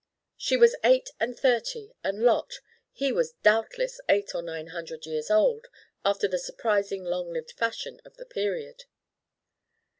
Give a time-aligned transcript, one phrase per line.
[0.35, 2.55] She was eight and thirty, and Lot
[2.91, 5.67] he was doubtless eight or nine hundred years old,
[6.03, 8.85] after the surprising long lived fashion of the period.